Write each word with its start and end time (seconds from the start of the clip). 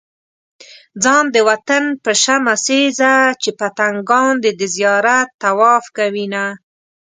ځان 1.03 1.25
د 1.35 1.37
وطن 1.49 1.83
په 2.03 2.11
شمع 2.23 2.55
سيزه 2.67 3.13
چې 3.41 3.49
پتنګان 3.59 4.33
دې 4.43 4.51
د 4.59 4.61
زيارت 4.75 5.29
طواف 5.41 5.83
کوينه 5.97 6.45